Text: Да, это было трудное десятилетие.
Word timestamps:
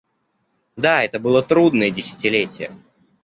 Да, 0.75 1.03
это 1.03 1.19
было 1.19 1.43
трудное 1.43 1.91
десятилетие. 1.91 2.71